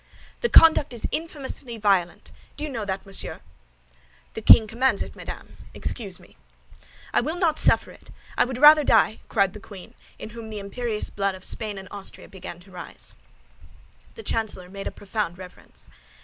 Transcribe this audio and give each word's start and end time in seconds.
"The 0.39 0.49
conduct 0.49 0.93
is 0.93 1.05
infamously 1.11 1.77
violent! 1.77 2.31
Do 2.57 2.63
you 2.63 2.71
know 2.71 2.85
that, 2.85 3.05
monsieur?" 3.05 3.39
"The 4.33 4.41
king 4.41 4.65
commands 4.65 5.03
it, 5.03 5.15
madame; 5.15 5.57
excuse 5.75 6.19
me." 6.19 6.37
"I 7.13 7.21
will 7.21 7.35
not 7.35 7.59
suffer 7.59 7.91
it! 7.91 8.07
No, 8.09 8.13
no, 8.13 8.33
I 8.39 8.45
would 8.45 8.57
rather 8.57 8.83
die!" 8.83 9.19
cried 9.29 9.53
the 9.53 9.59
queen, 9.59 9.93
in 10.17 10.31
whom 10.31 10.49
the 10.49 10.57
imperious 10.57 11.11
blood 11.11 11.35
of 11.35 11.45
Spain 11.45 11.77
and 11.77 11.87
Austria 11.91 12.27
began 12.27 12.59
to 12.61 12.71
rise. 12.71 13.13
The 14.15 14.23
chancellor 14.23 14.71
made 14.71 14.87
a 14.87 14.91
profound 14.91 15.37
reverence. 15.37 15.87